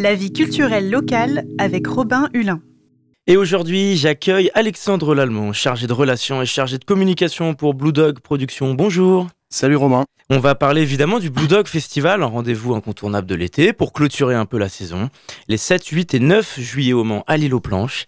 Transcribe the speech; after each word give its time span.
La 0.00 0.14
vie 0.14 0.32
culturelle 0.32 0.90
locale 0.90 1.44
avec 1.58 1.88
Robin 1.88 2.28
Hulin. 2.32 2.60
Et 3.26 3.36
aujourd'hui, 3.36 3.96
j'accueille 3.96 4.48
Alexandre 4.54 5.12
Lallemand, 5.12 5.52
chargé 5.52 5.88
de 5.88 5.92
relations 5.92 6.40
et 6.40 6.46
chargé 6.46 6.78
de 6.78 6.84
communication 6.84 7.54
pour 7.54 7.74
Blue 7.74 7.92
Dog 7.92 8.20
Productions. 8.20 8.74
Bonjour. 8.74 9.26
Salut 9.50 9.76
Romain. 9.76 10.04
On 10.28 10.40
va 10.40 10.54
parler 10.54 10.82
évidemment 10.82 11.20
du 11.20 11.30
Blue 11.30 11.48
Dog 11.48 11.68
Festival, 11.68 12.22
un 12.22 12.26
rendez-vous 12.26 12.74
incontournable 12.74 13.26
de 13.26 13.34
l'été 13.34 13.72
pour 13.72 13.94
clôturer 13.94 14.34
un 14.34 14.44
peu 14.44 14.58
la 14.58 14.68
saison, 14.68 15.08
les 15.48 15.56
7, 15.56 15.86
8 15.86 16.12
et 16.12 16.20
9 16.20 16.60
juillet 16.60 16.92
au 16.92 17.02
Mans 17.02 17.24
à 17.26 17.38
l'île 17.38 17.54
aux 17.54 17.60
Planches. 17.60 18.04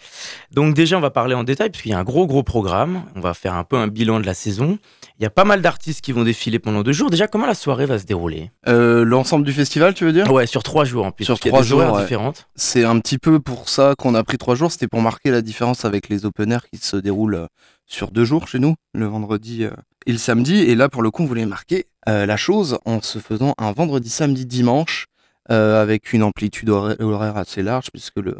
Donc 0.52 0.74
déjà, 0.74 0.98
on 0.98 1.00
va 1.00 1.08
parler 1.08 1.34
en 1.34 1.42
détail 1.42 1.70
puisqu'il 1.70 1.92
y 1.92 1.94
a 1.94 1.98
un 1.98 2.04
gros 2.04 2.26
gros 2.26 2.42
programme. 2.42 3.04
On 3.16 3.20
va 3.20 3.32
faire 3.32 3.54
un 3.54 3.64
peu 3.64 3.76
un 3.76 3.86
bilan 3.88 4.20
de 4.20 4.26
la 4.26 4.34
saison. 4.34 4.78
Il 5.18 5.22
y 5.22 5.26
a 5.26 5.30
pas 5.30 5.44
mal 5.44 5.62
d'artistes 5.62 6.02
qui 6.02 6.12
vont 6.12 6.24
défiler 6.24 6.58
pendant 6.58 6.82
deux 6.82 6.92
jours. 6.92 7.08
Déjà, 7.08 7.26
comment 7.26 7.46
la 7.46 7.54
soirée 7.54 7.86
va 7.86 7.98
se 7.98 8.04
dérouler? 8.04 8.50
Euh, 8.68 9.02
L'ensemble 9.02 9.46
du 9.46 9.54
festival, 9.54 9.94
tu 9.94 10.04
veux 10.04 10.12
dire? 10.12 10.30
Ouais, 10.30 10.46
sur 10.46 10.62
trois 10.62 10.84
jours 10.84 11.06
en 11.06 11.12
plus. 11.12 11.24
Sur 11.24 11.40
trois 11.40 11.62
jours, 11.62 11.98
différentes. 11.98 12.48
C'est 12.54 12.84
un 12.84 12.98
petit 13.00 13.16
peu 13.16 13.40
pour 13.40 13.70
ça 13.70 13.94
qu'on 13.96 14.14
a 14.14 14.22
pris 14.24 14.36
trois 14.36 14.56
jours. 14.56 14.70
C'était 14.70 14.88
pour 14.88 15.00
marquer 15.00 15.30
la 15.30 15.40
différence 15.40 15.86
avec 15.86 16.10
les 16.10 16.26
open 16.26 16.52
air 16.52 16.66
qui 16.70 16.78
se 16.78 16.96
déroulent 16.98 17.34
euh, 17.36 17.46
sur 17.90 18.10
deux 18.10 18.24
jours 18.24 18.48
chez 18.48 18.58
nous, 18.58 18.76
le 18.94 19.06
vendredi 19.06 19.64
euh, 19.64 19.70
et 20.06 20.12
le 20.12 20.18
samedi. 20.18 20.54
Et 20.60 20.74
là, 20.74 20.88
pour 20.88 21.02
le 21.02 21.10
coup, 21.10 21.24
on 21.24 21.26
voulait 21.26 21.44
marquer 21.44 21.86
euh, 22.08 22.24
la 22.24 22.36
chose 22.36 22.78
en 22.86 23.02
se 23.02 23.18
faisant 23.18 23.54
un 23.58 23.72
vendredi, 23.72 24.08
samedi, 24.08 24.46
dimanche. 24.46 25.06
Euh, 25.50 25.82
avec 25.82 26.12
une 26.12 26.22
amplitude 26.22 26.68
horaire 26.68 27.36
assez 27.36 27.62
large, 27.62 27.86
puisque 27.92 28.18
le, 28.18 28.36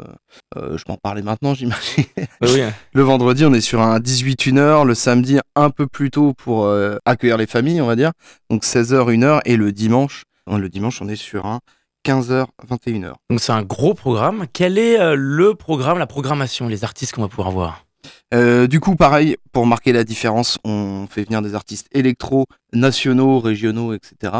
je 0.55 0.83
m'en 0.87 0.95
parlais 0.95 1.23
maintenant, 1.23 1.53
j'imagine. 1.55 2.05
Oui. 2.41 2.61
le 2.93 3.01
vendredi, 3.01 3.43
on 3.43 3.51
est 3.53 3.59
sur 3.59 3.81
un 3.81 3.99
18-1h, 3.99 4.85
le 4.85 4.95
samedi, 4.95 5.37
un 5.55 5.71
peu 5.71 5.87
plus 5.87 6.09
tôt 6.09 6.33
pour 6.33 6.73
accueillir 7.03 7.35
les 7.35 7.47
familles, 7.47 7.81
on 7.81 7.87
va 7.87 7.97
dire. 7.97 8.11
Donc 8.49 8.63
16h, 8.63 9.13
1h, 9.13 9.41
et 9.43 9.57
le 9.57 9.73
dimanche, 9.73 10.23
le 10.47 10.69
dimanche, 10.69 11.01
on 11.01 11.09
est 11.09 11.17
sur 11.17 11.47
un 11.47 11.59
15h, 12.05 12.45
21h. 12.69 13.13
Donc 13.29 13.41
c'est 13.41 13.51
un 13.51 13.63
gros 13.63 13.93
programme. 13.93 14.45
Quel 14.53 14.77
est 14.77 15.13
le 15.13 15.53
programme, 15.53 15.97
la 15.97 16.07
programmation, 16.07 16.69
les 16.69 16.85
artistes 16.85 17.13
qu'on 17.13 17.23
va 17.23 17.27
pouvoir 17.27 17.51
voir? 17.51 17.83
Euh, 18.33 18.67
du 18.67 18.79
coup, 18.79 18.95
pareil, 18.95 19.35
pour 19.51 19.65
marquer 19.65 19.91
la 19.91 20.03
différence, 20.03 20.57
on 20.63 21.07
fait 21.09 21.23
venir 21.23 21.41
des 21.41 21.53
artistes 21.55 21.87
électro, 21.91 22.45
nationaux, 22.73 23.39
régionaux, 23.39 23.93
etc. 23.93 24.33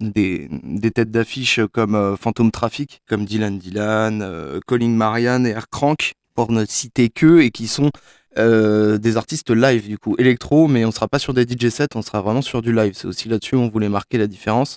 Des, 0.00 0.48
têtes 0.94 1.10
d'affiche 1.10 1.60
comme 1.72 1.94
euh, 1.94 2.16
Phantom 2.16 2.50
Traffic, 2.50 3.00
comme 3.08 3.24
Dylan 3.24 3.58
Dylan, 3.58 4.20
euh, 4.22 4.60
Colin 4.66 4.90
Marianne 4.90 5.46
et 5.46 5.50
Air 5.50 5.68
Crank, 5.68 6.12
pour 6.34 6.50
ne 6.50 6.64
citer 6.66 7.08
que, 7.08 7.40
et 7.40 7.50
qui 7.50 7.66
sont 7.66 7.90
des 8.38 9.16
artistes 9.16 9.50
live, 9.50 9.88
du 9.88 9.96
coup, 9.96 10.14
électro, 10.18 10.68
mais 10.68 10.84
on 10.84 10.90
sera 10.90 11.08
pas 11.08 11.18
sur 11.18 11.32
des 11.32 11.44
DJ 11.44 11.70
sets, 11.70 11.88
on 11.94 12.02
sera 12.02 12.20
vraiment 12.20 12.42
sur 12.42 12.60
du 12.60 12.70
live. 12.70 12.92
C'est 12.94 13.06
aussi 13.06 13.30
là-dessus 13.30 13.54
on 13.54 13.70
voulait 13.70 13.88
marquer 13.88 14.18
la 14.18 14.26
différence, 14.26 14.76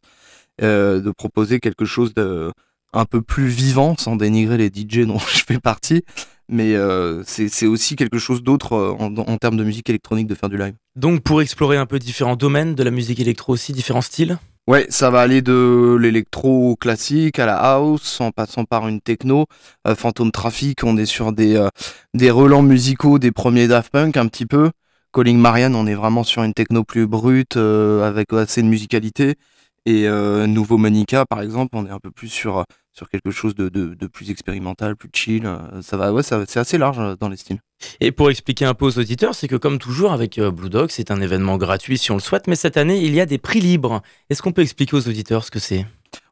de 0.62 1.12
proposer 1.12 1.60
quelque 1.60 1.84
chose 1.84 2.14
de 2.14 2.54
un 2.94 3.04
peu 3.04 3.22
plus 3.22 3.48
vivant, 3.48 3.96
sans 3.98 4.16
dénigrer 4.16 4.58
les 4.58 4.68
DJ 4.68 5.06
dont 5.06 5.20
je 5.34 5.44
fais 5.44 5.60
partie, 5.60 6.06
mais 6.50 6.76
euh, 6.76 7.24
c'est 7.26 7.68
aussi 7.68 7.96
quelque 7.96 8.18
chose 8.18 8.44
d'autre 8.44 8.74
euh, 8.74 8.92
en, 9.00 9.38
termes 9.38 9.56
de 9.56 9.64
musique 9.64 9.90
électronique 9.90 10.28
de 10.28 10.36
faire 10.36 10.50
du 10.50 10.58
live. 10.58 10.74
Donc 10.96 11.22
pour 11.22 11.42
explorer 11.42 11.78
un 11.78 11.86
peu 11.86 12.00
différents 12.00 12.36
domaines 12.36 12.76
de 12.76 12.84
la 12.84 12.92
musique 12.92 13.20
électro 13.20 13.54
aussi, 13.54 13.72
différents 13.72 14.02
styles? 14.02 14.38
Ouais, 14.68 14.86
ça 14.90 15.10
va 15.10 15.22
aller 15.22 15.42
de 15.42 15.98
l'électro 16.00 16.76
classique 16.76 17.40
à 17.40 17.46
la 17.46 17.56
house, 17.56 18.20
en 18.20 18.32
passant 18.32 18.66
par 18.66 18.88
une 18.88 19.00
techno. 19.00 19.46
Euh, 19.88 19.96
Phantom 19.96 20.32
Traffic, 20.32 20.84
on 20.84 20.98
est 20.98 21.06
sur 21.06 21.32
des, 21.34 21.64
des 22.14 22.32
relents 22.32 22.62
musicaux 22.62 23.20
des 23.20 23.32
premiers 23.32 23.68
Daft 23.68 23.92
Punk 23.92 24.18
un 24.18 24.28
petit 24.28 24.46
peu. 24.46 24.72
Calling 25.14 25.40
Marianne, 25.40 25.76
on 25.76 25.88
est 25.88 25.96
vraiment 25.96 26.24
sur 26.24 26.44
une 26.44 26.54
techno 26.54 26.84
plus 26.84 27.08
brute, 27.08 27.58
avec 27.58 28.32
assez 28.34 28.62
de 28.62 28.68
musicalité. 28.68 29.36
Et 29.88 30.08
Nouveau 30.08 30.78
Monica, 30.78 31.26
par 31.26 31.42
exemple, 31.42 31.76
on 31.76 31.88
est 31.88 31.92
un 31.92 31.98
peu 32.00 32.12
plus 32.12 32.28
sur 32.28 32.64
sur 32.92 33.10
quelque 33.10 33.32
chose 33.32 33.56
de, 33.56 33.70
de, 33.70 34.08
plus 34.08 34.32
expérimental, 34.32 34.96
plus 34.96 35.10
chill. 35.14 35.46
Euh, 35.46 35.82
ça 35.82 35.98
va, 35.98 36.12
ouais, 36.12 36.24
c'est 36.24 36.58
assez 36.58 36.78
large 36.78 37.00
euh, 37.00 37.16
dans 37.20 37.30
les 37.30 37.38
styles. 37.38 37.60
Et 38.02 38.12
pour 38.12 38.30
expliquer 38.30 38.66
un 38.66 38.74
peu 38.74 38.86
aux 38.86 39.00
auditeurs, 39.00 39.36
c'est 39.36 39.48
que 39.48 39.56
comme 39.56 39.80
toujours 39.80 40.12
avec 40.12 40.38
euh, 40.38 40.52
Blue 40.52 40.70
Dog, 40.70 40.90
c'est 40.92 41.12
un 41.12 41.22
événement 41.22 41.58
gratuit 41.58 41.98
si 41.98 42.12
on 42.12 42.16
le 42.16 42.20
souhaite, 42.20 42.48
mais 42.48 42.56
cette 42.56 42.78
année, 42.78 43.00
il 43.00 43.14
y 43.14 43.22
a 43.22 43.26
des 43.26 43.38
prix 43.38 43.62
libres. 43.62 44.02
Est-ce 44.30 44.42
qu'on 44.42 44.52
peut 44.52 44.62
expliquer 44.62 44.96
aux 44.96 45.08
auditeurs 45.08 45.44
ce 45.44 45.52
que 45.52 45.60
c'est? 45.60 45.86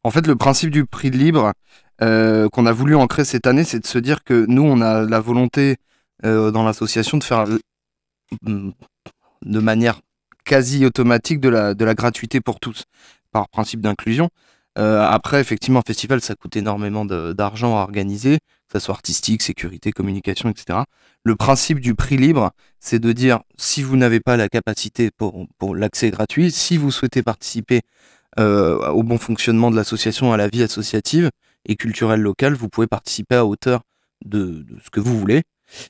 En 0.04 0.12
fait, 0.12 0.26
le 0.28 0.36
principe 0.36 0.72
du 0.72 0.86
prix 0.86 1.10
libre 1.10 1.54
qu'on 2.00 2.66
a 2.68 2.72
voulu 2.72 2.96
ancrer 2.96 3.26
cette 3.26 3.48
année, 3.48 3.64
c'est 3.64 3.80
de 3.80 3.88
se 3.88 3.98
dire 3.98 4.24
que 4.24 4.46
nous, 4.48 4.62
on 4.62 4.82
a 4.82 5.02
la 5.04 5.20
volonté 5.20 5.78
dans 6.24 6.64
l'association 6.64 7.18
de 7.18 7.24
faire 7.24 7.46
de 8.44 9.60
manière 9.60 10.00
quasi 10.46 10.86
automatique 10.86 11.40
de 11.40 11.50
la, 11.50 11.74
de 11.74 11.86
la 11.86 11.96
gratuité 11.96 12.40
pour 12.40 12.60
tous, 12.60 12.86
par 13.32 13.50
principe 13.50 13.82
d'inclusion. 13.82 14.30
Euh, 14.78 15.02
après, 15.02 15.42
effectivement, 15.42 15.80
un 15.80 15.84
festival, 15.86 16.22
ça 16.22 16.36
coûte 16.36 16.56
énormément 16.56 17.06
d'argent 17.06 17.78
à 17.78 17.82
organiser, 17.82 18.38
que 18.70 18.80
ce 18.80 18.86
soit 18.86 18.94
artistique, 18.94 19.42
sécurité, 19.42 19.92
communication, 19.92 20.50
etc. 20.50 20.80
Le 21.24 21.36
principe 21.36 21.80
du 21.80 21.96
prix 21.96 22.18
libre, 22.18 22.52
c'est 22.80 23.00
de 23.00 23.12
dire, 23.12 23.40
si 23.58 23.82
vous 23.82 23.98
n'avez 23.98 24.20
pas 24.20 24.38
la 24.38 24.50
capacité 24.50 25.10
pour, 25.12 25.48
pour 25.58 25.76
l'accès 25.76 26.12
gratuit, 26.12 26.52
si 26.52 26.78
vous 26.78 26.92
souhaitez 26.92 27.24
participer 27.24 27.82
euh, 28.40 28.78
au 28.90 29.04
bon 29.04 29.18
fonctionnement 29.18 29.72
de 29.72 29.76
l'association, 29.76 30.32
à 30.32 30.38
la 30.38 30.48
vie 30.48 30.62
associative 30.62 31.32
et 31.66 31.76
culturelle 31.76 32.22
locale, 32.22 32.54
vous 32.54 32.70
pouvez 32.70 32.88
participer 32.88 33.36
à 33.36 33.46
hauteur 33.46 33.82
de, 34.26 34.66
ce 34.84 34.90
que 34.92 35.00
vous 35.00 35.18
voulez. 35.18 35.44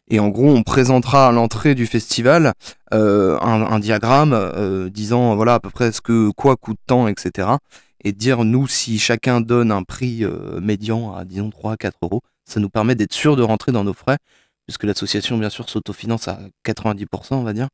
Et 0.08 0.20
en 0.20 0.30
gros, 0.30 0.50
on 0.50 0.64
présentera 0.64 1.28
à 1.28 1.32
l'entrée 1.32 1.76
du 1.76 1.86
festival 1.86 2.54
euh, 2.94 3.38
un, 3.42 3.78
diagramme 3.78 4.90
disant 4.90 5.36
voilà 5.36 5.56
à 5.56 5.60
peu 5.60 5.70
près 5.70 5.92
ce 5.92 6.02
que 6.02 6.32
quoi 6.32 6.56
coûte 6.56 6.80
tant, 6.88 7.08
etc 7.08 7.58
et 8.04 8.12
dire 8.12 8.44
nous 8.44 8.68
si 8.68 9.00
chacun 9.00 9.42
donne 9.42 9.72
un 9.72 9.84
prix 9.84 10.24
euh, 10.24 10.60
médian 10.62 11.14
à 11.14 11.26
disons 11.26 11.50
3 11.50 11.78
4 11.78 11.98
euros, 12.04 12.22
ça 12.46 12.60
nous 12.60 12.70
permet 12.70 12.96
d'être 12.96 13.14
sûr 13.14 13.36
de 13.36 13.44
rentrer 13.44 13.72
dans 13.72 13.84
nos 13.84 13.94
frais 13.94 14.18
puisque 14.66 14.84
l'association 14.84 15.38
bien 15.38 15.50
sûr 15.50 15.70
s'autofinance 15.70 16.28
à 16.28 16.40
90% 16.66 17.36
on 17.36 17.44
va 17.44 17.54
dire 17.54 17.68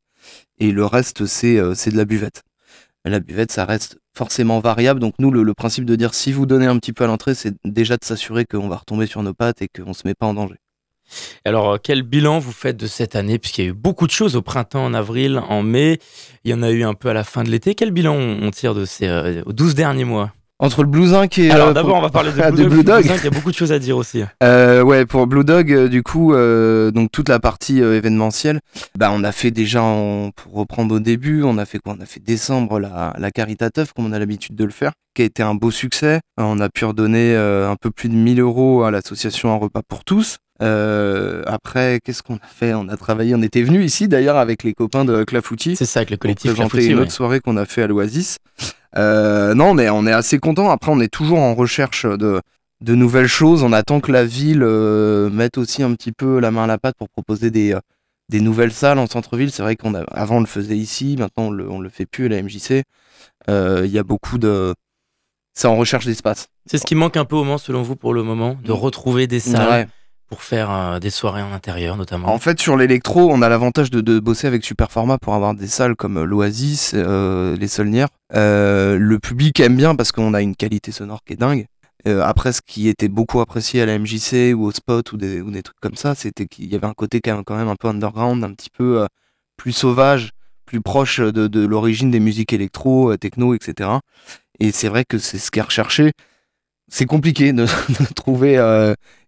et 0.58 0.70
le 0.70 0.86
reste 0.86 1.26
c'est 1.26 1.58
euh, 1.58 1.74
c'est 1.74 1.90
de 1.90 1.96
la 1.96 2.04
buvette. 2.04 2.42
La 3.04 3.20
buvette 3.20 3.52
ça 3.52 3.64
reste 3.66 3.98
forcément 4.16 4.60
variable 4.60 5.00
donc 5.00 5.14
nous 5.18 5.30
le, 5.30 5.54
principe 5.54 5.84
de 5.84 5.96
dire 5.96 6.14
si 6.14 6.32
vous 6.32 6.46
donnez 6.46 6.66
un 6.66 6.78
petit 6.78 6.92
peu 6.92 7.04
à 7.04 7.06
l'entrée 7.06 7.34
c'est 7.34 7.54
déjà 7.64 7.96
de 7.96 8.04
s'assurer 8.04 8.46
qu'on 8.46 8.68
va 8.68 8.76
retomber 8.76 9.06
sur 9.06 9.22
nos 9.22 9.34
pattes 9.34 9.62
et 9.62 9.68
qu'on 9.68 9.92
se 9.92 10.06
met 10.06 10.14
pas 10.14 10.26
en 10.26 10.34
danger. 10.34 10.56
Alors, 11.44 11.72
euh, 11.72 11.76
quel 11.82 12.02
bilan 12.02 12.38
vous 12.38 12.52
faites 12.52 12.76
de 12.76 12.86
cette 12.86 13.16
année? 13.16 13.38
Puisqu'il 13.38 13.64
y 13.64 13.66
a 13.66 13.70
eu 13.70 13.74
beaucoup 13.74 14.06
de 14.06 14.12
choses 14.12 14.36
au 14.36 14.42
printemps, 14.42 14.84
en 14.84 14.94
avril, 14.94 15.40
en 15.48 15.62
mai. 15.62 15.98
Il 16.44 16.50
y 16.50 16.54
en 16.54 16.62
a 16.62 16.70
eu 16.70 16.84
un 16.84 16.94
peu 16.94 17.08
à 17.08 17.12
la 17.12 17.24
fin 17.24 17.42
de 17.44 17.50
l'été. 17.50 17.74
Quel 17.74 17.90
bilan 17.90 18.14
on 18.14 18.50
tire 18.50 18.74
de 18.74 18.84
ces 18.84 19.08
12 19.46 19.70
euh, 19.70 19.74
derniers 19.74 20.04
mois? 20.04 20.32
Entre 20.60 20.82
le 20.82 20.88
Blue 20.88 21.08
Zinc 21.08 21.36
et. 21.38 21.50
Alors 21.50 21.68
euh, 21.68 21.72
d'abord, 21.72 21.96
on 21.96 22.00
va 22.00 22.10
parler 22.10 22.30
de 22.30 22.64
Blue, 22.68 22.84
Dog. 22.84 23.04
il 23.04 23.24
y 23.24 23.26
a 23.26 23.30
beaucoup 23.30 23.50
de 23.50 23.56
choses 23.56 23.72
à 23.72 23.80
dire 23.80 23.96
aussi. 23.96 24.22
ouais, 24.42 25.04
pour 25.04 25.26
Blue 25.26 25.44
Dog, 25.44 25.88
du 25.88 26.02
coup, 26.02 26.32
donc 26.32 27.10
toute 27.10 27.28
la 27.28 27.40
partie 27.40 27.80
événementielle, 27.80 28.60
bah, 28.96 29.10
on 29.12 29.24
a 29.24 29.32
fait 29.32 29.50
déjà, 29.50 29.80
pour 30.36 30.52
reprendre 30.52 30.94
au 30.94 31.00
début, 31.00 31.42
on 31.42 31.58
a 31.58 31.66
fait 31.66 31.80
quoi? 31.80 31.96
On 31.98 32.02
a 32.02 32.06
fait 32.06 32.20
décembre 32.20 32.78
la, 32.78 33.14
la 33.18 33.30
Caritateuf, 33.32 33.92
comme 33.92 34.06
on 34.06 34.12
a 34.12 34.18
l'habitude 34.18 34.54
de 34.54 34.64
le 34.64 34.70
faire, 34.70 34.92
qui 35.14 35.22
a 35.22 35.24
été 35.24 35.42
un 35.42 35.56
beau 35.56 35.72
succès. 35.72 36.20
On 36.38 36.60
a 36.60 36.68
pu 36.68 36.84
redonner 36.84 37.34
un 37.34 37.76
peu 37.76 37.90
plus 37.90 38.08
de 38.08 38.14
1000 38.14 38.40
euros 38.40 38.84
à 38.84 38.92
l'association 38.92 39.52
Un 39.52 39.56
repas 39.56 39.82
pour 39.86 40.04
tous. 40.04 40.38
Euh, 40.62 41.42
après, 41.46 42.00
qu'est-ce 42.04 42.22
qu'on 42.22 42.36
a 42.36 42.46
fait? 42.46 42.74
On 42.74 42.88
a 42.88 42.96
travaillé, 42.96 43.34
on 43.34 43.42
était 43.42 43.62
venu 43.62 43.82
ici 43.82 44.08
d'ailleurs 44.08 44.36
avec 44.36 44.62
les 44.62 44.72
copains 44.72 45.04
de 45.04 45.24
Clafoutis. 45.24 45.76
C'est 45.76 45.84
ça, 45.84 46.00
avec 46.00 46.10
le 46.10 46.16
collectif 46.16 46.54
Clafoutis. 46.54 46.90
une 46.90 47.00
autre 47.00 47.12
soirée 47.12 47.40
qu'on 47.40 47.56
a 47.56 47.66
fait 47.66 47.82
à 47.82 47.86
l'Oasis. 47.86 48.38
Euh, 48.96 49.54
non, 49.54 49.74
mais 49.74 49.90
on 49.90 50.06
est 50.06 50.12
assez 50.12 50.38
content. 50.38 50.70
Après, 50.70 50.92
on 50.92 51.00
est 51.00 51.12
toujours 51.12 51.38
en 51.38 51.54
recherche 51.54 52.06
de, 52.06 52.40
de 52.80 52.94
nouvelles 52.94 53.26
choses. 53.26 53.62
On 53.62 53.72
attend 53.72 54.00
que 54.00 54.12
la 54.12 54.24
ville 54.24 54.62
euh, 54.62 55.28
mette 55.30 55.58
aussi 55.58 55.82
un 55.82 55.92
petit 55.94 56.12
peu 56.12 56.38
la 56.38 56.50
main 56.50 56.64
à 56.64 56.68
la 56.68 56.78
pâte 56.78 56.94
pour 56.96 57.08
proposer 57.08 57.50
des, 57.50 57.76
des 58.28 58.40
nouvelles 58.40 58.72
salles 58.72 58.98
en 59.00 59.06
centre-ville. 59.06 59.50
C'est 59.50 59.62
vrai 59.62 59.74
qu'on 59.74 59.94
avant 59.94 60.36
on 60.36 60.40
le 60.40 60.46
faisait 60.46 60.76
ici, 60.76 61.16
maintenant 61.18 61.46
on 61.46 61.50
le, 61.50 61.66
le 61.82 61.88
fait 61.88 62.06
plus 62.06 62.26
à 62.26 62.28
la 62.28 62.40
MJC. 62.42 62.84
Il 63.48 63.90
y 63.90 63.98
a 63.98 64.04
beaucoup 64.04 64.38
de 64.38 64.72
c'est 65.54 65.68
en 65.68 65.76
recherche 65.76 66.04
d'espace. 66.04 66.48
C'est 66.66 66.78
ce 66.78 66.84
qui 66.84 66.96
manque 66.96 67.16
un 67.16 67.24
peu 67.24 67.36
au 67.36 67.44
Mans 67.44 67.58
selon 67.58 67.82
vous 67.82 67.94
pour 67.94 68.12
le 68.12 68.22
moment, 68.24 68.56
de 68.64 68.72
retrouver 68.72 69.26
des 69.26 69.38
salles 69.40 69.88
pour 70.34 70.42
faire 70.42 70.72
euh, 70.72 70.98
des 70.98 71.10
soirées 71.10 71.42
en 71.42 71.52
intérieur 71.52 71.96
notamment 71.96 72.26
En 72.26 72.40
fait, 72.40 72.58
sur 72.58 72.76
l'électro, 72.76 73.30
on 73.30 73.40
a 73.40 73.48
l'avantage 73.48 73.90
de, 73.92 74.18
bosser 74.18 74.48
avec 74.48 74.64
Superformat 74.64 75.18
pour 75.18 75.32
avoir 75.32 75.54
des 75.54 75.68
salles 75.68 75.94
comme 75.94 76.16
euh, 76.16 76.24
l'Oasis, 76.24 76.90
euh, 76.96 77.56
les 77.56 77.68
Solnières. 77.68 78.08
le 78.32 79.16
public 79.18 79.60
aime 79.60 79.76
bien 79.76 79.94
parce 79.94 80.10
qu'on 80.10 80.34
a 80.34 80.42
une 80.42 80.56
qualité 80.56 80.90
sonore 80.90 81.20
qui 81.24 81.34
est 81.34 81.36
dingue. 81.36 81.66
après, 82.04 82.52
ce 82.52 82.62
qui 82.66 82.88
était 82.88 83.06
beaucoup 83.06 83.38
apprécié 83.38 83.80
à 83.80 83.86
la 83.86 83.96
MJC 83.96 84.54
ou 84.56 84.64
au 84.64 84.72
Spot 84.72 85.12
ou 85.12 85.16
des, 85.16 85.62
trucs 85.62 85.78
comme 85.80 85.94
ça, 85.94 86.16
c'était 86.16 86.46
qu'il 86.46 86.66
y 86.66 86.74
avait 86.74 86.88
un 86.88 86.94
côté 86.94 87.20
quand 87.20 87.56
même, 87.56 87.68
un 87.68 87.76
peu 87.76 87.86
underground, 87.86 88.42
un 88.42 88.54
petit 88.54 88.70
peu 88.76 89.06
plus 89.56 89.70
sauvage, 89.70 90.30
plus 90.66 90.80
proche 90.80 91.20
de, 91.20 91.64
l'origine 91.64 92.10
des 92.10 92.18
musiques 92.18 92.52
électro, 92.52 93.16
techno, 93.18 93.54
etc. 93.54 93.90
Et 94.58 94.72
c'est 94.72 94.88
vrai 94.88 95.04
que 95.04 95.18
c'est 95.18 95.38
ce 95.38 95.52
qui 95.52 95.60
est 95.60 95.62
recherché 95.62 96.10
c'est 96.88 97.06
compliqué 97.06 97.52
de, 97.52 97.66
trouver 98.14 98.58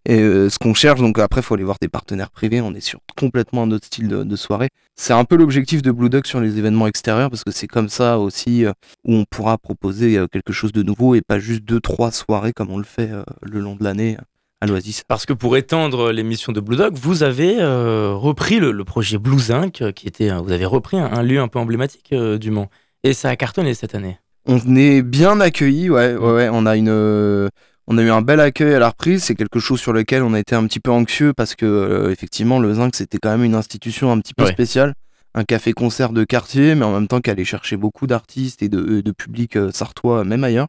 euh, 0.08 0.48
ce 0.48 0.58
qu'on 0.58 0.74
cherche. 0.74 1.00
Donc 1.00 1.18
après, 1.18 1.40
il 1.40 1.44
faut 1.44 1.54
aller 1.54 1.64
voir 1.64 1.78
des 1.80 1.88
partenaires 1.88 2.30
privés. 2.30 2.60
On 2.60 2.74
est 2.74 2.80
sur 2.80 3.00
complètement 3.18 3.62
un 3.64 3.70
autre 3.70 3.86
style 3.86 4.08
de, 4.08 4.36
soirée. 4.36 4.68
C'est 4.94 5.12
un 5.12 5.24
peu 5.24 5.36
l'objectif 5.36 5.82
de 5.82 5.90
Blue 5.90 6.10
Duck 6.10 6.26
sur 6.26 6.40
les 6.40 6.58
événements 6.58 6.86
extérieurs 6.86 7.30
parce 7.30 7.44
que 7.44 7.50
c'est 7.50 7.66
comme 7.66 7.88
ça 7.88 8.18
aussi 8.18 8.64
euh, 8.64 8.72
où 9.04 9.14
on 9.14 9.24
pourra 9.24 9.58
proposer 9.58 10.18
quelque 10.30 10.52
chose 10.52 10.72
de 10.72 10.82
nouveau 10.82 11.14
et 11.14 11.22
pas 11.22 11.38
juste 11.38 11.64
deux 11.64 11.80
trois 11.80 12.10
soirées 12.10 12.52
comme 12.52 12.70
on 12.70 12.78
le 12.78 12.84
fait 12.84 13.10
le 13.42 13.60
long 13.60 13.76
de 13.76 13.84
l'année 13.84 14.16
à 14.60 14.66
l'Oasis. 14.66 15.02
Parce 15.06 15.26
que 15.26 15.32
pour 15.32 15.56
étendre 15.56 16.12
l'émission 16.12 16.52
de 16.52 16.60
Blue 16.60 16.76
Dog, 16.76 16.94
vous 16.94 17.22
avez 17.22 17.60
euh, 17.60 18.14
repris 18.14 18.58
le, 18.58 18.84
projet 18.84 19.18
Blue 19.18 19.50
Inc, 19.50 19.92
qui 19.92 20.06
était, 20.06 20.30
vous 20.30 20.52
avez 20.52 20.64
repris 20.64 20.98
un, 20.98 21.22
lieu 21.22 21.40
un 21.40 21.48
peu 21.48 21.58
emblématique 21.58 22.14
du 22.14 22.50
Mans. 22.50 22.70
Et 23.02 23.12
ça 23.12 23.30
a 23.30 23.36
cartonné 23.36 23.74
cette 23.74 23.94
année. 23.94 24.18
On 24.46 24.76
est 24.76 25.02
bien 25.02 25.40
accueillis, 25.40 25.90
ouais, 25.90 26.14
ouais, 26.14 26.48
On 26.52 26.66
a 26.66 26.76
une, 26.76 27.50
on 27.86 27.98
a 27.98 28.02
eu 28.02 28.10
un 28.10 28.22
bel 28.22 28.40
accueil 28.40 28.74
à 28.74 28.78
la 28.78 28.88
reprise. 28.88 29.24
C'est 29.24 29.34
quelque 29.34 29.60
chose 29.60 29.80
sur 29.80 29.92
lequel 29.92 30.22
on 30.22 30.34
a 30.34 30.40
été 30.40 30.54
un 30.54 30.66
petit 30.66 30.80
peu 30.80 30.90
anxieux 30.90 31.32
parce 31.32 31.54
que 31.54 32.08
effectivement, 32.10 32.58
le 32.58 32.74
Zinc 32.74 32.94
c'était 32.94 33.18
quand 33.18 33.30
même 33.30 33.44
une 33.44 33.54
institution 33.54 34.12
un 34.12 34.20
petit 34.20 34.34
peu 34.34 34.46
spéciale 34.46 34.94
un 35.36 35.44
café-concert 35.44 36.12
de 36.12 36.24
quartier, 36.24 36.74
mais 36.74 36.84
en 36.84 36.92
même 36.92 37.06
temps 37.06 37.20
qu'aller 37.20 37.44
chercher 37.44 37.76
beaucoup 37.76 38.06
d'artistes 38.06 38.62
et 38.62 38.68
de, 38.68 39.02
de 39.02 39.12
public 39.12 39.56
euh, 39.56 39.70
sartois, 39.70 40.24
même 40.24 40.42
ailleurs. 40.42 40.66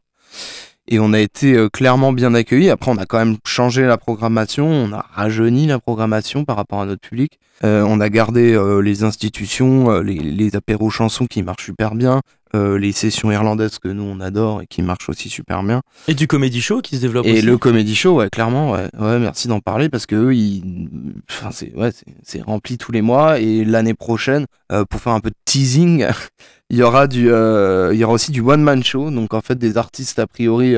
Et 0.88 0.98
on 0.98 1.12
a 1.12 1.20
été 1.20 1.54
euh, 1.54 1.68
clairement 1.68 2.12
bien 2.12 2.34
accueillis. 2.34 2.70
Après, 2.70 2.90
on 2.90 2.96
a 2.96 3.06
quand 3.06 3.18
même 3.18 3.36
changé 3.44 3.84
la 3.84 3.98
programmation, 3.98 4.66
on 4.66 4.92
a 4.92 5.04
rajeuni 5.12 5.66
la 5.66 5.78
programmation 5.78 6.44
par 6.44 6.56
rapport 6.56 6.80
à 6.80 6.86
notre 6.86 7.06
public. 7.06 7.38
Euh, 7.64 7.84
on 7.86 8.00
a 8.00 8.08
gardé 8.08 8.58
les 8.82 9.02
institutions, 9.02 10.00
les, 10.00 10.14
les 10.14 10.56
apéros 10.56 10.90
chansons 10.90 11.26
qui 11.26 11.42
marchent 11.42 11.64
super 11.64 11.94
bien. 11.94 12.20
Euh, 12.54 12.78
les 12.78 12.92
sessions 12.92 13.30
irlandaises 13.30 13.78
que 13.78 13.88
nous 13.88 14.04
on 14.04 14.20
adore 14.20 14.62
et 14.62 14.66
qui 14.66 14.80
marchent 14.80 15.10
aussi 15.10 15.28
super 15.28 15.62
bien. 15.62 15.82
Et 16.06 16.14
du 16.14 16.26
comedy 16.26 16.62
show 16.62 16.80
qui 16.80 16.96
se 16.96 17.02
développe 17.02 17.26
et 17.26 17.32
aussi. 17.32 17.38
Et 17.40 17.42
le 17.42 17.58
comedy 17.58 17.94
show, 17.94 18.16
ouais, 18.16 18.30
clairement, 18.30 18.70
ouais, 18.72 18.88
ouais 18.98 19.18
merci 19.18 19.48
d'en 19.48 19.60
parler 19.60 19.90
parce 19.90 20.06
que 20.06 20.16
eux, 20.16 20.34
ils, 20.34 20.88
enfin, 21.30 21.50
c'est, 21.52 21.74
ouais, 21.74 21.90
rempli 22.46 22.78
tous 22.78 22.90
les 22.90 23.02
mois 23.02 23.38
et 23.38 23.66
l'année 23.66 23.92
prochaine, 23.92 24.46
euh, 24.72 24.86
pour 24.86 24.98
faire 24.98 25.12
un 25.12 25.20
peu 25.20 25.28
de 25.28 25.36
teasing, 25.44 26.06
il 26.70 26.76
y 26.76 26.82
aura 26.82 27.06
du, 27.06 27.30
euh, 27.30 27.90
il 27.92 27.98
y 27.98 28.04
aura 28.04 28.14
aussi 28.14 28.30
du 28.30 28.40
one 28.40 28.62
man 28.62 28.82
show, 28.84 29.10
donc 29.10 29.34
en 29.34 29.40
fait 29.40 29.56
des 29.56 29.76
artistes 29.76 30.18
a 30.18 30.26
priori 30.26 30.76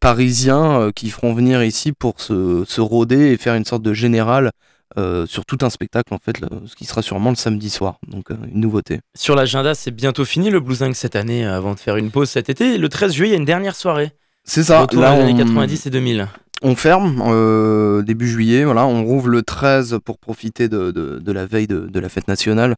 parisiens 0.00 0.90
qui 0.94 1.10
feront 1.10 1.32
venir 1.34 1.62
ici 1.62 1.92
pour 1.92 2.20
se, 2.20 2.64
se 2.66 2.80
rôder 2.80 3.32
et 3.32 3.36
faire 3.36 3.54
une 3.54 3.64
sorte 3.64 3.82
de 3.82 3.92
général 3.94 4.50
euh, 4.96 5.26
sur 5.26 5.44
tout 5.44 5.58
un 5.60 5.68
spectacle 5.68 6.14
en 6.14 6.18
fait, 6.18 6.40
ce 6.64 6.74
qui 6.74 6.86
sera 6.86 7.02
sûrement 7.02 7.28
le 7.28 7.36
samedi 7.36 7.68
soir, 7.68 7.98
donc 8.08 8.30
euh, 8.30 8.36
une 8.52 8.60
nouveauté. 8.60 9.00
Sur 9.14 9.36
l'agenda, 9.36 9.74
c'est 9.74 9.90
bientôt 9.90 10.24
fini 10.24 10.48
le 10.48 10.60
Blues 10.60 10.82
cette 10.94 11.14
année, 11.14 11.46
euh, 11.46 11.56
avant 11.56 11.74
de 11.74 11.78
faire 11.78 11.96
une 11.96 12.10
pause 12.10 12.30
cet 12.30 12.48
été. 12.48 12.78
Le 12.78 12.88
13 12.88 13.12
juillet, 13.12 13.28
il 13.28 13.32
y 13.32 13.36
a 13.36 13.38
une 13.38 13.44
dernière 13.44 13.76
soirée. 13.76 14.12
C'est 14.44 14.62
ça. 14.62 14.82
Autour 14.82 15.02
là, 15.02 15.14
des 15.14 15.22
années 15.22 15.36
90 15.36 15.86
et 15.86 15.90
2000. 15.90 16.28
On 16.62 16.74
ferme 16.74 18.02
début 18.02 18.28
juillet, 18.28 18.64
voilà, 18.64 18.86
on 18.86 19.04
rouvre 19.04 19.28
le 19.28 19.42
13 19.42 19.98
pour 20.04 20.18
profiter 20.18 20.68
de, 20.68 20.90
de, 20.90 21.32
la 21.32 21.46
veille 21.46 21.68
de, 21.68 21.80
de, 21.80 22.00
la 22.00 22.08
fête 22.08 22.26
nationale 22.26 22.74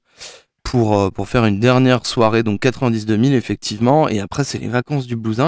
pour, 0.63 1.13
pour 1.13 1.29
faire 1.29 1.45
une 1.45 1.61
dernière 1.61 2.07
soirée, 2.07 2.43
donc 2.43 2.63
90-2000 2.63 3.33
effectivement, 3.33 4.09
et 4.09 4.21
après 4.21 4.45
c'est 4.45 4.59
les 4.59 4.69
vacances 4.69 5.07
du 5.07 5.17
Blues 5.17 5.41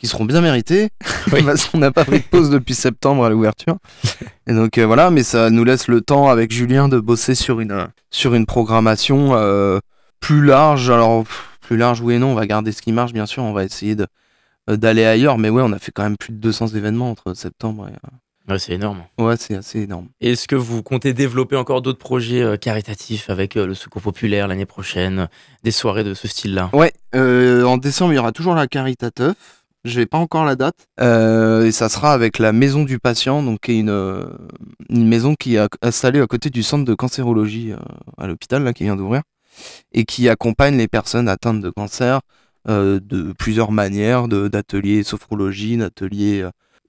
qui 0.00 0.06
seront 0.06 0.24
bien 0.24 0.40
mérités, 0.40 0.88
parce 1.44 1.66
qu'on 1.66 1.78
n'a 1.78 1.92
pas 1.92 2.06
pris 2.06 2.20
de 2.20 2.24
pause 2.24 2.48
depuis 2.48 2.74
septembre 2.74 3.24
à 3.24 3.30
l'ouverture. 3.30 3.76
Et 4.46 4.54
donc 4.54 4.78
euh, 4.78 4.86
voilà, 4.86 5.10
mais 5.10 5.22
ça 5.22 5.50
nous 5.50 5.62
laisse 5.62 5.88
le 5.88 6.00
temps 6.00 6.28
avec 6.28 6.50
Julien 6.50 6.88
de 6.88 6.98
bosser 6.98 7.34
sur 7.34 7.60
une, 7.60 7.86
sur 8.10 8.34
une 8.34 8.46
programmation 8.46 9.34
euh, 9.34 9.78
plus 10.18 10.42
large. 10.42 10.88
Alors, 10.88 11.24
plus 11.60 11.76
large, 11.76 12.00
oui 12.00 12.14
et 12.14 12.18
non, 12.18 12.28
on 12.28 12.34
va 12.34 12.46
garder 12.46 12.72
ce 12.72 12.80
qui 12.80 12.92
marche, 12.92 13.12
bien 13.12 13.26
sûr, 13.26 13.42
on 13.42 13.52
va 13.52 13.62
essayer 13.62 13.94
de, 13.94 14.06
euh, 14.70 14.76
d'aller 14.76 15.04
ailleurs, 15.04 15.36
mais 15.36 15.50
ouais, 15.50 15.62
on 15.62 15.72
a 15.72 15.78
fait 15.78 15.92
quand 15.92 16.02
même 16.02 16.16
plus 16.16 16.32
de 16.32 16.38
200 16.38 16.68
événements 16.68 17.10
entre 17.10 17.34
septembre 17.34 17.88
et... 17.88 17.92
Ouais, 18.50 18.58
c'est 18.58 18.72
énorme. 18.72 19.04
Ouais, 19.18 19.36
c'est 19.38 19.54
assez 19.54 19.80
énorme. 19.80 20.08
Est-ce 20.20 20.48
que 20.48 20.56
vous 20.56 20.82
comptez 20.82 21.12
développer 21.12 21.56
encore 21.56 21.82
d'autres 21.82 21.98
projets 21.98 22.58
caritatifs 22.58 23.30
avec 23.30 23.54
le 23.54 23.74
Secours 23.74 24.02
Populaire 24.02 24.48
l'année 24.48 24.66
prochaine, 24.66 25.28
des 25.64 25.70
soirées 25.70 26.04
de 26.04 26.14
ce 26.14 26.28
style-là? 26.28 26.70
Ouais, 26.72 26.92
en 27.14 27.76
décembre, 27.76 28.12
il 28.12 28.16
y 28.16 28.18
aura 28.18 28.32
toujours 28.32 28.54
la 28.54 28.66
Caritateuf 28.66 29.60
je 29.84 30.00
n'ai 30.00 30.06
pas 30.06 30.18
encore 30.18 30.44
la 30.44 30.56
date. 30.56 30.86
Euh, 31.00 31.64
et 31.64 31.72
ça 31.72 31.88
sera 31.88 32.12
avec 32.12 32.38
la 32.38 32.52
Maison 32.52 32.84
du 32.84 32.98
Patient, 32.98 33.42
donc 33.42 33.60
qui 33.60 33.72
est 33.72 33.78
une, 33.80 33.90
euh, 33.90 34.26
une 34.88 35.06
maison 35.06 35.34
qui 35.34 35.56
est 35.56 35.68
installée 35.82 36.20
à 36.20 36.26
côté 36.26 36.50
du 36.50 36.62
centre 36.62 36.84
de 36.84 36.94
cancérologie 36.94 37.72
euh, 37.72 37.76
à 38.18 38.26
l'hôpital, 38.26 38.62
là, 38.62 38.72
qui 38.72 38.84
vient 38.84 38.96
d'ouvrir, 38.96 39.22
et 39.92 40.04
qui 40.04 40.28
accompagne 40.28 40.76
les 40.76 40.88
personnes 40.88 41.28
atteintes 41.28 41.60
de 41.60 41.70
cancer 41.70 42.20
de 42.66 43.32
plusieurs 43.38 43.72
manières, 43.72 44.28
d'ateliers 44.28 45.02
sophrologie, 45.02 45.78
d'ateliers 45.78 46.46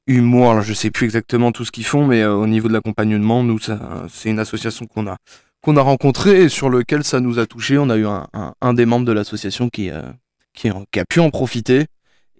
humour. 0.07 0.51
Alors, 0.51 0.63
je 0.63 0.73
sais 0.73 0.91
plus 0.91 1.05
exactement 1.05 1.51
tout 1.51 1.65
ce 1.65 1.71
qu'ils 1.71 1.85
font, 1.85 2.05
mais 2.05 2.25
au 2.25 2.47
niveau 2.47 2.67
de 2.67 2.73
l'accompagnement, 2.73 3.43
nous, 3.43 3.59
c'est 3.59 4.29
une 4.29 4.39
association 4.39 4.85
qu'on 4.87 5.07
a 5.07 5.17
qu'on 5.63 5.77
a 5.77 5.81
rencontré 5.81 6.41
et 6.41 6.49
sur 6.49 6.69
lequel 6.69 7.03
ça 7.03 7.19
nous 7.19 7.37
a 7.37 7.45
touché. 7.45 7.77
On 7.77 7.89
a 7.91 7.95
eu 7.95 8.07
un, 8.07 8.27
un, 8.61 8.73
des 8.73 8.87
membres 8.87 9.05
de 9.05 9.11
l'association 9.11 9.69
qui, 9.69 9.91
qui, 10.55 10.71
qui, 10.91 10.99
a 10.99 11.05
pu 11.05 11.19
en 11.19 11.29
profiter 11.29 11.85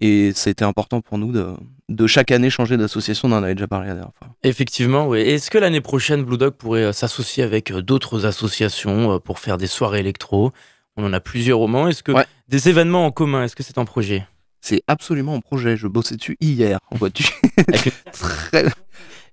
et 0.02 0.32
c'était 0.34 0.64
important 0.64 1.00
pour 1.00 1.16
nous 1.16 1.30
de, 1.30 1.54
de 1.88 2.06
chaque 2.08 2.32
année 2.32 2.50
changer 2.50 2.76
d'association. 2.76 3.28
On 3.28 3.32
en 3.32 3.42
avait 3.42 3.54
déjà 3.54 3.68
parlé 3.68 3.86
la 3.86 3.94
dernière 3.94 4.12
fois. 4.18 4.28
Effectivement, 4.42 5.06
oui. 5.06 5.20
Est-ce 5.20 5.50
que 5.50 5.58
l'année 5.58 5.80
prochaine, 5.80 6.24
Blue 6.24 6.38
Dog 6.38 6.54
pourrait 6.54 6.84
euh, 6.84 6.92
s'associer 6.92 7.44
avec 7.44 7.70
euh, 7.70 7.82
d'autres 7.82 8.26
associations 8.26 9.12
euh, 9.12 9.18
pour 9.18 9.38
faire 9.38 9.58
des 9.58 9.68
soirées 9.68 10.00
électro? 10.00 10.52
On 10.96 11.04
en 11.04 11.12
a 11.12 11.20
plusieurs 11.20 11.60
au 11.60 11.68
Mans. 11.68 11.86
Est-ce 11.86 12.02
que 12.02 12.12
des 12.48 12.68
événements 12.68 13.06
en 13.06 13.12
commun, 13.12 13.44
est-ce 13.44 13.54
que 13.54 13.62
c'est 13.62 13.78
un 13.78 13.84
projet? 13.84 14.26
C'est 14.62 14.82
absolument 14.86 15.34
un 15.34 15.40
projet. 15.40 15.76
Je 15.76 15.86
bossais 15.88 16.16
dessus 16.16 16.38
hier, 16.40 16.78
en 16.90 16.96
vois-tu 16.96 17.24
Très... 18.12 18.64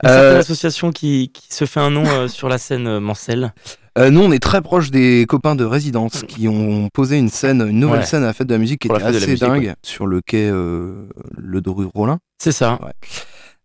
Une 0.02 0.10
association 0.10 0.92
qui, 0.92 1.30
qui, 1.34 1.54
se 1.54 1.66
fait 1.66 1.80
un 1.80 1.90
nom 1.90 2.28
sur 2.28 2.48
la 2.50 2.58
scène 2.58 3.00
Mancel 3.00 3.54
euh, 3.98 4.12
nous, 4.12 4.22
on 4.22 4.32
est 4.32 4.42
très 4.42 4.62
proche 4.62 4.92
des 4.92 5.26
copains 5.28 5.56
de 5.56 5.66
résidence 5.66 6.24
qui 6.28 6.48
ont 6.48 6.90
posé 6.90 7.18
une 7.18 7.28
scène, 7.28 7.66
une 7.68 7.80
nouvelle 7.80 8.06
scène 8.06 8.24
à 8.24 8.28
la 8.28 8.34
fête 8.34 8.48
de 8.48 8.54
la 8.54 8.60
musique 8.60 8.82
qui 8.82 8.88
était 8.88 9.04
assez 9.04 9.36
dingue 9.36 9.74
sur 9.84 10.08
le 10.08 10.22
quai 10.22 10.50
euh, 10.50 11.10
Le 11.38 11.60
Doru 11.60 11.86
Rollin. 11.94 12.20
C'est 12.38 12.52
ça. 12.52 12.80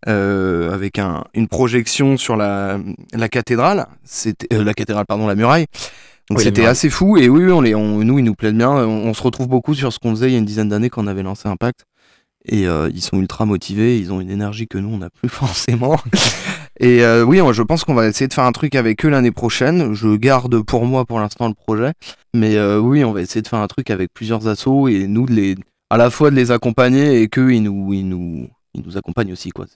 Euh, 0.09 0.73
avec 0.73 0.99
un, 0.99 1.25
une 1.35 1.47
projection 1.47 2.17
sur 2.17 2.37
la, 2.37 2.79
la 3.13 3.29
cathédrale, 3.29 3.87
c'était 4.03 4.49
la 4.51 4.75
cathédrale, 4.75 5.07
pardon, 5.07 5.27
la 5.29 5.35
muraille. 5.37 5.67
Donc 6.31 6.41
c'était 6.41 6.65
assez 6.65 6.89
fou 6.89 7.17
et 7.19 7.29
oui, 7.29 7.51
on 7.53 7.61
les, 7.61 7.75
on, 7.75 7.99
nous, 7.99 8.19
ils 8.19 8.25
nous 8.25 8.35
plaident 8.35 8.57
bien. 8.57 8.71
On, 8.71 9.09
on, 9.09 9.15
se 9.15 9.23
retrouve 9.23 9.49
beaucoup 9.49 9.75
sur 9.75 9.93
ce 9.93 9.99
qu'on 9.99 10.11
faisait 10.13 10.29
il 10.29 10.33
y 10.33 10.37
a 10.37 10.39
une 10.39 10.45
dizaine 10.45 10.69
d'années 10.69 10.89
quand 10.89 11.05
on 11.05 11.07
avait 11.07 11.23
lancé 11.23 11.49
Impact. 11.49 11.85
Et 12.47 12.65
ils 12.65 13.01
sont 13.01 13.19
ultra 13.19 13.47
motivés, 13.47 13.99
ils 13.99 14.13
ont 14.13 14.21
une 14.21 14.31
énergie 14.31 14.69
que 14.69 14.77
nous, 14.77 14.91
on 14.91 14.99
n'a 14.99 15.09
plus 15.11 15.29
forcément. 15.31 15.99
Et 16.81 17.05
euh, 17.05 17.23
oui, 17.23 17.41
je 17.53 17.63
pense 17.63 17.85
qu'on 17.85 17.95
va 17.95 18.09
essayer 18.09 18.27
de 18.27 18.35
faire 18.35 18.45
un 18.45 18.53
truc 18.53 18.75
avec 18.75 19.05
eux 19.05 19.09
l'année 19.09 19.31
prochaine. 19.31 19.95
Je 19.95 20.17
garde 20.17 20.63
pour 20.63 20.87
moi 20.87 21.05
pour 21.05 21.21
l'instant 21.21 21.49
le 21.49 21.55
projet. 21.55 21.93
Mais 22.35 22.57
euh, 22.57 22.79
oui, 22.79 23.05
on 23.05 23.13
va 23.13 23.23
essayer 23.23 23.43
de 23.43 23.49
faire 23.49 23.61
un 23.61 23.69
truc 23.69 23.91
avec 23.91 24.13
plusieurs 24.13 24.49
assos 24.49 24.89
et 24.89 25.07
nous, 25.07 25.27
de 25.27 25.33
les, 25.33 25.55
à 25.91 25.97
la 25.97 26.11
fois 26.11 26.31
de 26.31 26.37
les 26.37 26.51
accompagner 26.51 27.23
et 27.23 27.29
qu'eux, 27.29 27.55
ils 27.55 27.63
nous, 27.63 27.93
ils, 27.93 28.09
nous, 28.09 28.49
ils 28.75 28.83
nous 28.85 28.97
accompagnent 28.97 29.33
aussi. 29.33 29.51
Quoi. 29.51 29.67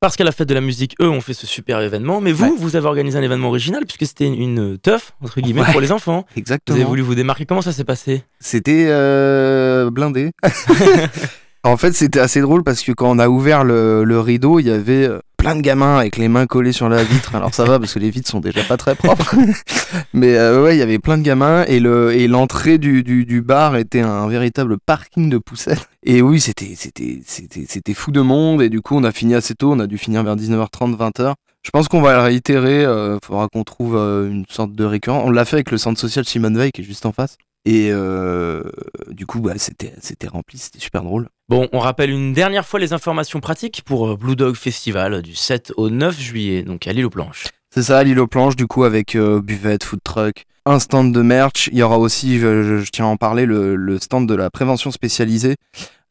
Parce 0.00 0.16
qu'à 0.16 0.24
la 0.24 0.32
fête 0.32 0.48
de 0.48 0.54
la 0.54 0.60
musique, 0.60 0.94
eux 1.00 1.08
ont 1.08 1.20
fait 1.20 1.34
ce 1.34 1.46
super 1.46 1.80
événement. 1.80 2.20
Mais 2.20 2.32
vous, 2.32 2.56
vous 2.56 2.76
avez 2.76 2.86
organisé 2.86 3.18
un 3.18 3.22
événement 3.22 3.48
original 3.48 3.84
puisque 3.84 4.06
c'était 4.06 4.26
une 4.26 4.78
teuf, 4.78 5.12
entre 5.22 5.40
guillemets, 5.40 5.64
pour 5.72 5.80
les 5.80 5.92
enfants. 5.92 6.26
Exactement. 6.36 6.76
Vous 6.76 6.80
avez 6.82 6.88
voulu 6.88 7.02
vous 7.02 7.14
démarquer. 7.14 7.46
Comment 7.46 7.62
ça 7.62 7.72
s'est 7.72 7.84
passé? 7.84 8.22
C'était 8.38 8.86
euh, 8.88 9.90
blindé. 9.90 10.30
en 11.64 11.76
fait, 11.76 11.92
c'était 11.92 12.20
assez 12.20 12.40
drôle 12.40 12.62
parce 12.62 12.82
que 12.82 12.92
quand 12.92 13.10
on 13.10 13.18
a 13.18 13.28
ouvert 13.28 13.64
le, 13.64 14.20
rideau, 14.20 14.60
il 14.60 14.66
y 14.66 14.70
avait 14.70 15.08
plein 15.44 15.56
de 15.56 15.60
gamins 15.60 15.98
avec 15.98 16.16
les 16.16 16.28
mains 16.28 16.46
collées 16.46 16.72
sur 16.72 16.88
la 16.88 17.04
vitre. 17.04 17.34
Alors 17.34 17.52
ça 17.52 17.64
va 17.64 17.78
parce 17.78 17.92
que 17.92 17.98
les 17.98 18.08
vitres 18.08 18.30
sont 18.30 18.40
déjà 18.40 18.62
pas 18.64 18.78
très 18.78 18.94
propres. 18.94 19.36
Mais 20.14 20.36
euh, 20.36 20.62
ouais, 20.62 20.74
il 20.74 20.78
y 20.78 20.82
avait 20.82 20.98
plein 20.98 21.18
de 21.18 21.22
gamins 21.22 21.64
et 21.66 21.80
le 21.80 22.14
et 22.14 22.28
l'entrée 22.28 22.78
du, 22.78 23.42
bar 23.42 23.76
était 23.76 24.00
un 24.00 24.26
véritable 24.26 24.78
parking 24.78 25.28
de 25.28 25.36
poussettes. 25.36 25.86
Et 26.02 26.22
oui, 26.22 26.40
c'était 26.40 26.72
c'était 26.76 27.20
c'était 27.26 27.66
c'était 27.68 27.92
fou 27.92 28.10
de 28.10 28.22
monde 28.22 28.62
et 28.62 28.70
du 28.70 28.80
coup 28.80 28.96
on 28.96 29.04
a 29.04 29.12
fini 29.12 29.34
assez 29.34 29.54
tôt. 29.54 29.72
On 29.72 29.80
a 29.80 29.86
dû 29.86 29.98
finir 29.98 30.24
vers 30.24 30.36
19h30, 30.36 30.96
20h. 30.96 31.34
Je 31.62 31.70
pense 31.70 31.88
qu'on 31.88 32.00
va 32.00 32.22
réitérer. 32.22 32.80
Il 32.80 32.86
euh, 32.86 33.18
faudra 33.22 33.48
qu'on 33.48 33.64
trouve 33.64 33.96
euh, 33.96 34.30
une 34.30 34.46
sorte 34.48 34.72
de 34.72 34.84
récurrent. 34.84 35.22
On 35.26 35.30
l'a 35.30 35.44
fait 35.44 35.56
avec 35.56 35.70
le 35.70 35.76
centre 35.76 36.00
social 36.00 36.24
Simone 36.24 36.56
Veil 36.56 36.72
qui 36.72 36.80
est 36.80 36.84
juste 36.84 37.04
en 37.04 37.12
face. 37.12 37.36
Et 37.64 37.88
euh, 37.90 38.62
du 39.08 39.24
coup, 39.24 39.40
bah, 39.40 39.54
c'était, 39.56 39.94
c'était 40.00 40.28
rempli, 40.28 40.58
c'était 40.58 40.80
super 40.80 41.02
drôle. 41.02 41.28
Bon, 41.48 41.68
on 41.72 41.78
rappelle 41.78 42.10
une 42.10 42.34
dernière 42.34 42.66
fois 42.66 42.78
les 42.78 42.92
informations 42.92 43.40
pratiques 43.40 43.82
pour 43.84 44.08
euh, 44.08 44.16
Blue 44.16 44.36
Dog 44.36 44.54
Festival 44.54 45.22
du 45.22 45.34
7 45.34 45.72
au 45.76 45.88
9 45.88 46.18
juillet, 46.18 46.62
donc 46.62 46.86
à 46.86 46.92
l'île 46.92 47.06
aux 47.06 47.10
planches. 47.10 47.46
C'est 47.72 47.84
ça, 47.84 47.98
à 47.98 48.04
l'île 48.04 48.20
aux 48.20 48.26
planches, 48.26 48.56
du 48.56 48.66
coup, 48.66 48.84
avec 48.84 49.16
euh, 49.16 49.40
buvette, 49.40 49.82
food 49.82 50.00
truck, 50.04 50.44
un 50.66 50.78
stand 50.78 51.12
de 51.12 51.22
merch. 51.22 51.70
Il 51.72 51.78
y 51.78 51.82
aura 51.82 51.98
aussi, 51.98 52.38
je, 52.38 52.84
tiens 52.90 53.06
à 53.06 53.08
en 53.08 53.16
parler, 53.16 53.46
le, 53.46 53.98
stand 53.98 54.28
de 54.28 54.34
la 54.34 54.50
prévention 54.50 54.90
spécialisée 54.90 55.56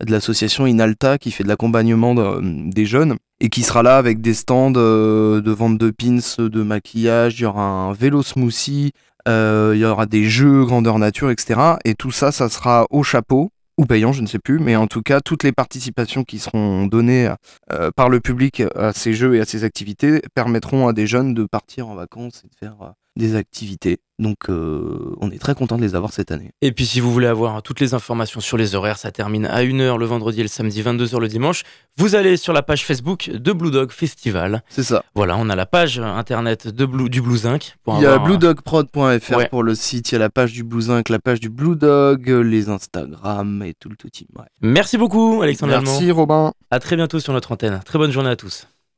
de 0.04 0.12
l'association 0.12 0.66
Inalta 0.66 1.18
qui 1.18 1.32
fait 1.32 1.44
de 1.44 1.48
l'accompagnement 1.48 2.14
des 2.42 2.86
jeunes 2.86 3.16
et 3.40 3.50
qui 3.50 3.62
sera 3.62 3.84
là 3.84 3.98
avec 3.98 4.20
des 4.20 4.34
stands 4.34 4.72
de 4.72 5.52
vente 5.52 5.78
de 5.78 5.92
pins, 5.92 6.18
de 6.38 6.64
maquillage. 6.64 7.40
Il 7.40 7.44
y 7.44 7.46
aura 7.46 7.64
un 7.64 7.94
vélo 7.94 8.22
smoothie, 8.22 8.92
il 9.28 9.78
y 9.78 9.86
aura 9.86 10.06
des 10.06 10.26
jeux 10.26 10.66
grandeur 10.66 11.00
nature, 11.00 11.32
etc. 11.32 11.60
Et 11.86 11.96
tout 11.96 12.12
ça, 12.12 12.32
ça 12.32 12.50
sera 12.50 12.86
au 12.90 13.04
chapeau 13.04 13.52
ou 13.78 13.86
payant, 13.86 14.12
je 14.12 14.22
ne 14.22 14.28
sais 14.28 14.40
plus, 14.40 14.60
mais 14.60 14.76
en 14.76 14.88
tout 14.88 15.02
cas, 15.02 15.20
toutes 15.20 15.44
les 15.44 15.52
participations 15.52 16.24
qui 16.24 16.40
seront 16.40 16.86
données 16.86 17.34
euh, 17.72 17.90
par 17.96 18.10
le 18.10 18.20
public 18.20 18.62
à 18.76 18.94
ces 18.94 19.14
jeux 19.14 19.36
et 19.36 19.40
à 19.40 19.46
ces 19.46 19.64
activités 19.64 20.22
permettront 20.36 20.88
à 20.88 20.94
des 20.94 21.08
jeunes 21.08 21.34
de 21.34 21.46
partir 21.46 21.88
en 21.88 21.96
vacances 21.96 22.44
et 22.46 22.48
de 22.48 22.56
faire 22.56 22.94
des 23.16 23.36
activités. 23.36 24.00
Donc 24.20 24.50
euh, 24.50 25.16
on 25.22 25.32
est 25.32 25.40
très 25.40 25.56
content 25.56 25.76
de 25.76 25.82
les 25.82 25.96
avoir 25.96 26.14
cette 26.14 26.32
année. 26.32 26.52
Et 26.62 26.72
puis 26.72 26.86
si 26.86 27.00
vous 27.00 27.12
voulez 27.12 27.28
avoir 27.28 27.62
toutes 27.64 27.80
les 27.80 27.94
informations 27.94 28.40
sur 28.40 28.58
les 28.58 28.76
horaires, 28.76 28.98
ça 28.98 29.12
termine 29.12 29.46
à 29.46 29.64
1h 29.64 29.98
le 29.98 30.06
vendredi 30.06 30.40
et 30.40 30.44
le 30.44 30.50
samedi, 30.50 30.82
22h 30.82 31.20
le 31.20 31.28
dimanche. 31.28 31.64
Vous 31.98 32.16
allez 32.16 32.38
sur 32.38 32.54
la 32.54 32.62
page 32.62 32.86
Facebook 32.86 33.30
de 33.32 33.52
Blue 33.52 33.72
Dog 33.72 33.92
Festival. 33.92 34.64
C'est 34.70 34.84
ça. 34.84 35.04
Voilà, 35.16 35.36
on 35.38 35.50
a 35.50 35.56
la 35.56 35.66
page 35.66 36.00
internet 36.00 36.68
de 36.68 36.86
Blue, 36.86 37.10
du 37.10 37.22
Blue 37.22 37.38
Zinc. 37.38 37.76
il 37.88 38.02
y 38.02 38.06
a 38.06 38.20
bluedogprod.fr 38.20 39.50
pour 39.50 39.64
le 39.64 39.76
site, 39.76 40.12
il 40.12 40.14
y 40.14 40.16
a 40.16 40.20
la 40.20 40.30
page 40.30 40.54
du 40.54 40.64
Blue 40.64 40.82
Zinc, 40.82 41.10
la 41.10 41.20
page 41.20 41.40
du 41.40 41.50
Blue 41.50 41.76
Dog, 41.76 42.28
les 42.30 42.70
Instagram 42.70 43.64
et 43.64 43.74
tout 43.74 43.90
le 43.90 43.96
tout 43.96 44.10
team. 44.10 44.28
Merci 44.62 44.98
beaucoup 44.98 45.42
Alexandre 45.42 45.74
Merci 45.74 46.12
Robin. 46.12 46.54
À 46.72 46.80
très 46.80 46.96
bientôt 46.96 47.20
sur 47.20 47.34
notre 47.34 47.52
antenne. 47.52 47.82
Très 47.86 47.98
bonne 48.00 48.12
journée 48.12 48.30
à 48.30 48.36
tous. 48.36 48.68